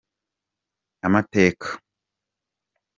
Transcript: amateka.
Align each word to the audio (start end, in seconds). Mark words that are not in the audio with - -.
amateka. 1.07 1.69